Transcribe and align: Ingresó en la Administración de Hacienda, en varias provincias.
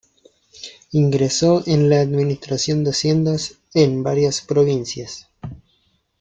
Ingresó 0.93 1.61
en 1.67 1.87
la 1.87 1.99
Administración 2.01 2.83
de 2.83 2.89
Hacienda, 2.89 3.35
en 3.75 4.01
varias 4.01 4.41
provincias. 4.41 5.27